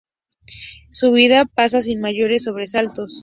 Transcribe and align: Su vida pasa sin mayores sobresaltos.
Su 0.89 1.11
vida 1.11 1.45
pasa 1.45 1.83
sin 1.83 1.99
mayores 1.99 2.45
sobresaltos. 2.45 3.19